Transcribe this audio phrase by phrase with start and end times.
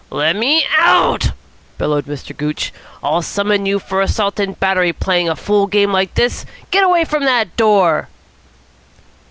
[0.09, 1.29] "Let me out,"
[1.77, 2.35] bellowed Mr.
[2.35, 2.73] Gooch.
[3.03, 4.93] "I'll summon you for assault and battery.
[4.93, 6.43] Playing a fool game like this!
[6.71, 8.09] Get away from that door."